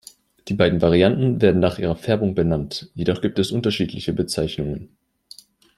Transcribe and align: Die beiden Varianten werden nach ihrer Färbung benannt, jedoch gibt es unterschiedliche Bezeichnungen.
Die 0.47 0.55
beiden 0.55 0.81
Varianten 0.81 1.43
werden 1.43 1.59
nach 1.61 1.77
ihrer 1.77 1.95
Färbung 1.95 2.33
benannt, 2.33 2.89
jedoch 2.95 3.21
gibt 3.21 3.37
es 3.37 3.51
unterschiedliche 3.51 4.13
Bezeichnungen. 4.13 4.97